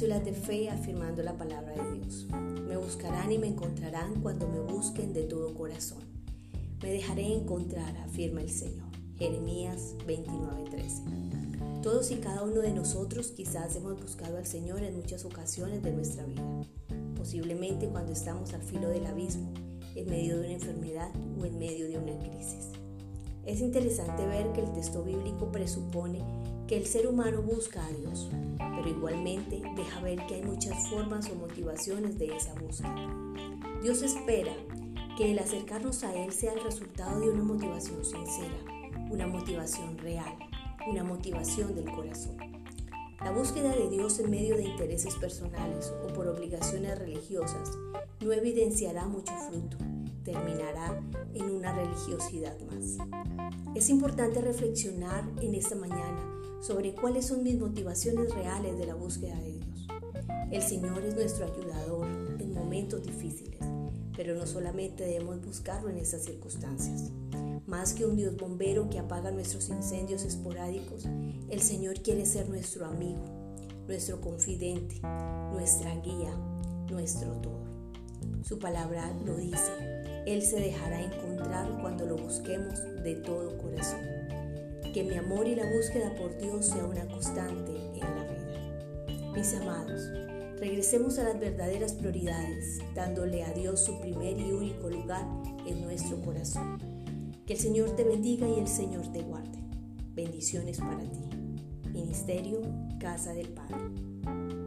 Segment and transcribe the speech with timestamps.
[0.00, 2.26] filas de fe afirmando la palabra de Dios.
[2.66, 5.98] Me buscarán y me encontrarán cuando me busquen de todo corazón.
[6.82, 8.88] Me dejaré encontrar, afirma el Señor.
[9.18, 11.82] Jeremías 29:13.
[11.82, 15.92] Todos y cada uno de nosotros quizás hemos buscado al Señor en muchas ocasiones de
[15.92, 16.42] nuestra vida,
[17.14, 19.52] posiblemente cuando estamos al filo del abismo,
[19.94, 22.79] en medio de una enfermedad o en medio de una crisis.
[23.46, 26.22] Es interesante ver que el texto bíblico presupone
[26.68, 31.28] que el ser humano busca a Dios, pero igualmente deja ver que hay muchas formas
[31.30, 32.94] o motivaciones de esa búsqueda.
[33.82, 34.52] Dios espera
[35.16, 38.56] que el acercarnos a Él sea el resultado de una motivación sincera,
[39.10, 40.36] una motivación real,
[40.88, 42.36] una motivación del corazón.
[43.22, 47.70] La búsqueda de Dios en medio de intereses personales o por obligaciones religiosas
[48.20, 49.76] no evidenciará mucho fruto,
[50.24, 51.02] terminará
[51.34, 51.49] en
[51.80, 52.98] religiosidad más.
[53.74, 56.26] Es importante reflexionar en esta mañana
[56.60, 59.86] sobre cuáles son mis motivaciones reales de la búsqueda de Dios.
[60.50, 62.06] El Señor es nuestro ayudador
[62.38, 63.60] en momentos difíciles,
[64.16, 67.10] pero no solamente debemos buscarlo en esas circunstancias.
[67.66, 71.06] Más que un Dios bombero que apaga nuestros incendios esporádicos,
[71.48, 73.22] el Señor quiere ser nuestro amigo,
[73.86, 75.00] nuestro confidente,
[75.52, 76.34] nuestra guía,
[76.90, 77.60] nuestro todo.
[78.42, 79.70] Su palabra lo dice,
[80.26, 84.00] Él se dejará encontrar cuando lo busquemos de todo corazón.
[84.92, 89.32] Que mi amor y la búsqueda por Dios sea una constante en la vida.
[89.34, 90.02] Mis amados,
[90.58, 95.26] regresemos a las verdaderas prioridades, dándole a Dios su primer y único lugar
[95.66, 96.78] en nuestro corazón.
[97.46, 99.58] Que el Señor te bendiga y el Señor te guarde.
[100.14, 101.20] Bendiciones para ti.
[101.92, 102.60] Ministerio
[102.98, 104.59] Casa del Padre.